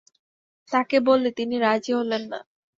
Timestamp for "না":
2.31-2.39